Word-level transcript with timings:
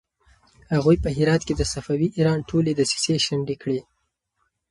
هغوی 0.75 0.97
په 1.03 1.09
هرات 1.17 1.41
کې 1.47 1.53
د 1.57 1.61
صفوي 1.73 2.07
ایران 2.17 2.39
ټولې 2.49 2.71
دسيسې 2.79 3.15
شنډې 3.25 3.55
کړې. 3.61 3.79